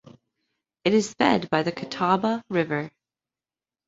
It 0.83 0.95
is 0.95 1.13
fed 1.13 1.47
by 1.51 1.61
the 1.61 1.71
Catawba 1.71 2.43
River. 2.49 2.89